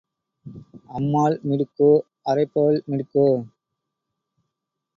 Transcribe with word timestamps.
அம்மாள் 0.89 1.35
மிடுக்கோ, 1.43 1.91
அரைப்பவள் 2.25 2.79
மிடுக்கோ? 2.87 3.27